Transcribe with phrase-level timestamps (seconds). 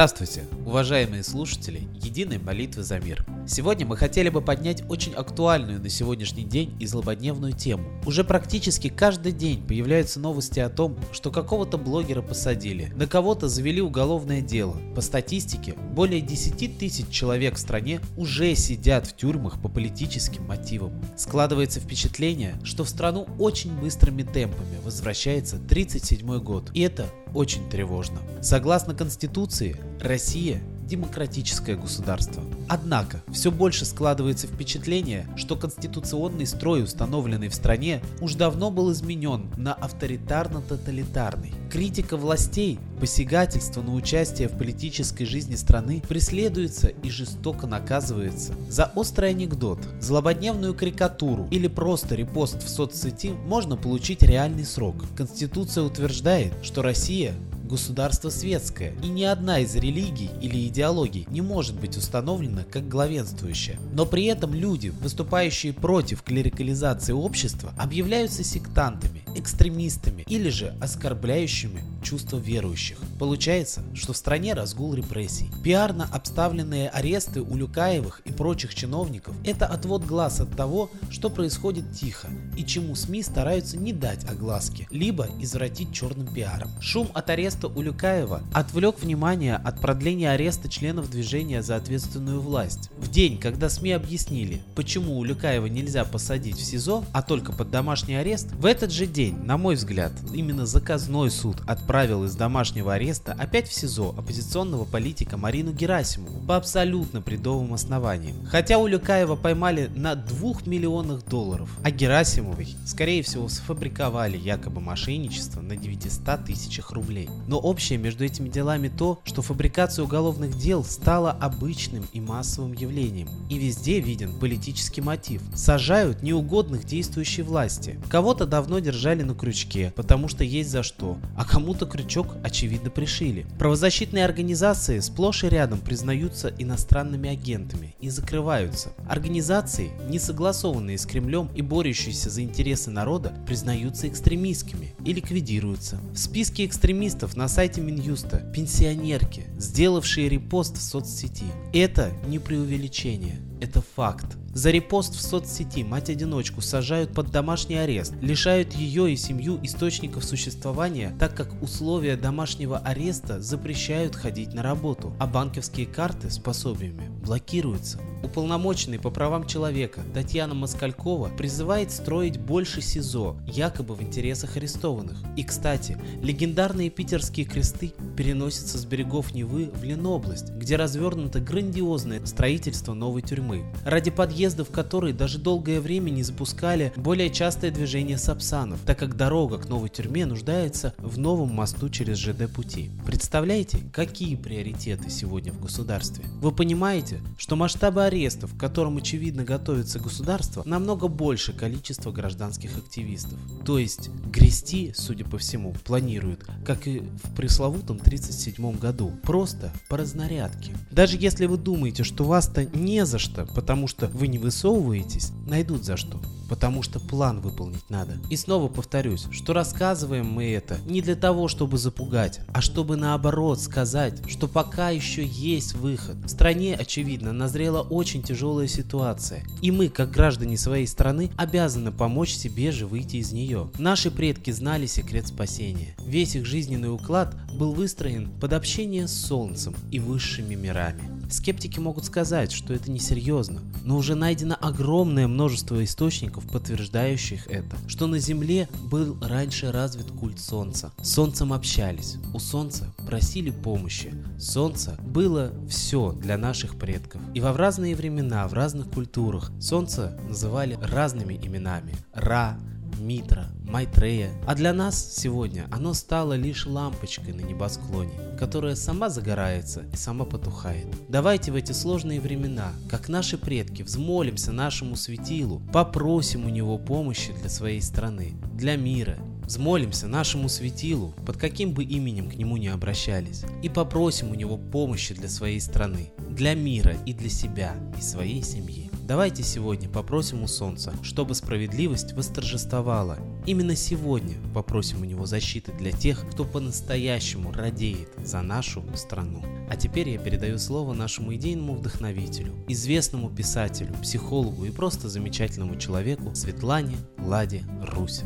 [0.00, 3.24] Здравствуйте, уважаемые слушатели Единой молитвы за мир.
[3.46, 7.84] Сегодня мы хотели бы поднять очень актуальную на сегодняшний день и злободневную тему.
[8.04, 13.80] Уже практически каждый день появляются новости о том, что какого-то блогера посадили, на кого-то завели
[13.80, 14.76] уголовное дело.
[14.96, 20.92] По статистике, более 10 тысяч человек в стране уже сидят в тюрьмах по политическим мотивам.
[21.16, 26.72] Складывается впечатление, что в страну очень быстрыми темпами возвращается 37 год.
[26.74, 28.18] И это очень тревожно.
[28.42, 32.42] Согласно Конституции, Россия демократическое государство.
[32.68, 39.50] Однако, все больше складывается впечатление, что конституционный строй, установленный в стране, уж давно был изменен
[39.56, 41.54] на авторитарно-тоталитарный.
[41.70, 48.52] Критика властей, посягательство на участие в политической жизни страны преследуется и жестоко наказывается.
[48.68, 54.96] За острый анекдот, злободневную карикатуру или просто репост в соцсети можно получить реальный срок.
[55.16, 57.34] Конституция утверждает, что Россия
[57.70, 63.78] государство светское, и ни одна из религий или идеологий не может быть установлена как главенствующая.
[63.92, 72.38] Но при этом люди, выступающие против клерикализации общества, объявляются сектантами, экстремистами или же оскорбляющими чувства
[72.38, 72.98] верующих.
[73.18, 75.50] Получается, что в стране разгул репрессий.
[75.62, 81.92] Пиарно обставленные аресты у Люкаевых и прочих чиновников– это отвод глаз от того, что происходит
[81.92, 86.70] тихо и чему СМИ стараются не дать огласки, либо извратить черным пиаром.
[86.80, 92.90] Шум от ареста у Люкаева отвлек внимание от продления ареста членов движения за ответственную власть.
[92.96, 97.70] В день, когда СМИ объяснили, почему у Люкаева нельзя посадить в СИЗО, а только под
[97.70, 102.94] домашний арест, в этот же день, на мой взгляд, именно заказной суд отправил из домашнего
[102.94, 108.46] ареста опять в СИЗО оппозиционного политика Марину Герасимову по абсолютно бредовым основаниям.
[108.46, 115.60] Хотя у Люкаева поймали на 2 миллионах долларов, а Герасимовой, скорее всего, сфабриковали якобы мошенничество
[115.60, 117.28] на 900 тысячах рублей.
[117.46, 123.28] Но общее между этими делами то, что фабрикация уголовных дел стала обычным и массовым явлением.
[123.50, 125.42] И везде виден политический мотив.
[125.54, 128.00] Сажают неугодных действующей власти.
[128.08, 133.46] Кого-то давно держали на крючке, потому что есть за что, а кому-то крючок очевидно пришили.
[133.58, 138.90] Правозащитные организации сплошь и рядом признаются иностранными агентами и закрываются.
[139.08, 145.98] Организации, не согласованные с Кремлем и борющиеся за интересы народа, признаются экстремистскими и ликвидируются.
[146.12, 151.46] В списке экстремистов на сайте Минюста пенсионерки, сделавшие репост в соцсети.
[151.72, 154.36] Это не преувеличение, это факт.
[154.52, 161.14] За репост в соцсети мать-одиночку сажают под домашний арест, лишают ее и семью источников существования,
[161.20, 168.00] так как условия домашнего ареста запрещают ходить на работу, а банковские карты с пособиями блокируются.
[168.22, 175.16] Уполномоченный по правам человека Татьяна Москалькова призывает строить больше СИЗО, якобы в интересах арестованных.
[175.36, 182.92] И, кстати, легендарные питерские кресты переносятся с берегов Невы в Ленобласть, где развернуто грандиозное строительство
[182.92, 188.80] новой тюрьмы, ради подъезда в которой даже долгое время не запускали более частое движение сапсанов,
[188.84, 192.90] так как дорога к новой тюрьме нуждается в новом мосту через ЖД пути.
[193.06, 196.24] Представляете, какие приоритеты сегодня в государстве?
[196.40, 203.38] Вы понимаете, что масштабы арестов, к которым очевидно готовится государство, намного больше количества гражданских активистов.
[203.64, 209.96] То есть грести, судя по всему, планируют, как и в пресловутом 1937 году, просто по
[209.96, 210.76] разнарядке.
[210.90, 215.84] Даже если вы думаете, что вас-то не за что, потому что вы не высовываетесь, найдут
[215.84, 216.20] за что
[216.50, 218.18] потому что план выполнить надо.
[218.28, 223.60] И снова повторюсь, что рассказываем мы это не для того, чтобы запугать, а чтобы наоборот
[223.60, 226.16] сказать, что пока еще есть выход.
[226.24, 232.32] В стране, очевидно, назрела очень тяжелая ситуация, и мы, как граждане своей страны, обязаны помочь
[232.32, 233.70] себе же выйти из нее.
[233.78, 235.94] Наши предки знали секрет спасения.
[236.06, 241.02] Весь их жизненный уклад был выстроен под общение с Солнцем и высшими мирами.
[241.30, 248.06] Скептики могут сказать, что это несерьезно, но уже найдено огромное множество источников, подтверждающих это, что
[248.06, 250.92] на Земле был раньше развит культ Солнца.
[251.00, 254.12] С Солнцем общались, у Солнца просили помощи.
[254.38, 257.20] Солнце было все для наших предков.
[257.34, 261.94] И во разные времена, в разных культурах Солнце называли разными именами.
[262.12, 262.58] Ра,
[263.00, 264.30] Митра, Майтрея.
[264.46, 270.24] А для нас сегодня оно стало лишь лампочкой на небосклоне, которая сама загорается и сама
[270.24, 270.86] потухает.
[271.08, 277.32] Давайте в эти сложные времена, как наши предки, взмолимся нашему светилу, попросим у него помощи
[277.32, 279.18] для своей страны, для мира
[279.50, 284.56] Взмолимся нашему светилу, под каким бы именем к нему не обращались, и попросим у него
[284.56, 288.89] помощи для своей страны, для мира и для себя и своей семьи.
[289.10, 293.18] Давайте сегодня попросим у Солнца, чтобы справедливость восторжествовала.
[293.44, 299.42] Именно сегодня попросим у него защиты для тех, кто по-настоящему радеет за нашу страну.
[299.68, 306.32] А теперь я передаю слово нашему идейному вдохновителю, известному писателю, психологу и просто замечательному человеку
[306.36, 308.22] Светлане Ладе Русь.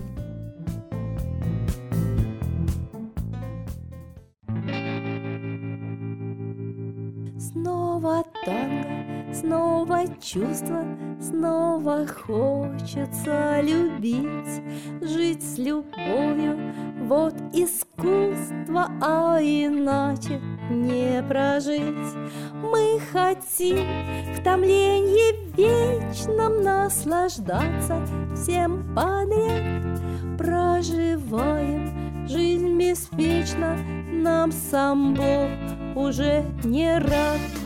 [9.45, 10.85] Снова чувство,
[11.21, 14.63] снова хочется любить,
[15.03, 16.59] жить с любовью,
[17.07, 22.17] вот искусство, а иначе не прожить.
[22.63, 23.87] Мы хотим
[24.35, 28.01] в томлении вечном наслаждаться
[28.35, 30.01] всем подряд,
[30.39, 33.77] проживаем жизнь беспечно,
[34.11, 35.51] нам сам Бог
[35.97, 37.64] уже не рад.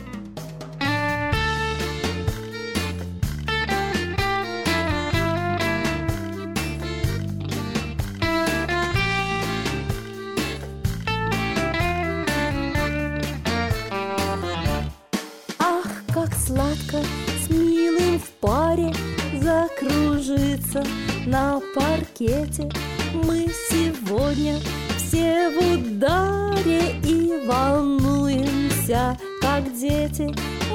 [20.68, 20.84] Закружиться
[21.26, 22.70] на паркете.
[23.12, 24.58] Мы сегодня
[24.96, 30.34] все в ударе и волнуемся, как дети.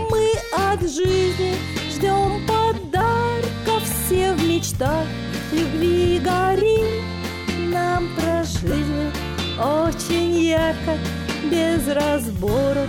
[0.09, 1.55] Мы от жизни
[1.91, 5.05] ждем подарков, все в мечтах
[5.51, 7.03] любви горим.
[7.71, 9.11] Нам про жизнь
[9.59, 10.97] очень ярко,
[11.49, 12.87] без разбору,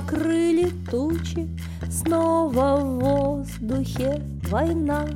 [0.00, 1.48] накрыли тучи,
[1.90, 5.06] Снова в воздухе война,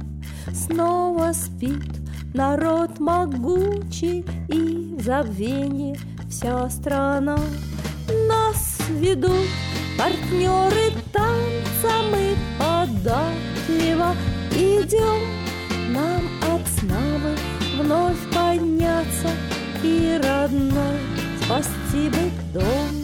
[0.52, 1.90] Снова спит
[2.34, 4.24] народ могучий.
[4.48, 5.98] И в забвении
[6.28, 7.38] вся страна.
[8.28, 9.48] Нас ведут
[9.98, 14.14] партнеры танца, Мы податливо
[14.52, 15.20] идем,
[15.92, 16.22] Нам
[16.52, 19.30] от сна бы вновь подняться.
[19.82, 20.98] И родной
[21.42, 23.03] спасти бы дом.